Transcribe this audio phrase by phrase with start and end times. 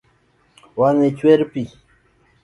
[0.79, 1.63] Wang’e chwer pi